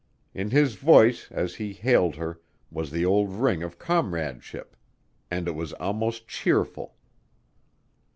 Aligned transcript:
In 0.33 0.49
his 0.49 0.73
voice 0.73 1.31
as 1.31 1.53
he 1.53 1.73
hailed 1.73 2.15
her 2.15 2.41
was 2.71 2.89
the 2.89 3.05
old 3.05 3.33
ring 3.35 3.61
of 3.61 3.77
comradeship 3.77 4.75
and 5.29 5.47
it 5.47 5.53
was 5.53 5.73
almost 5.73 6.27
cheerful. 6.27 6.95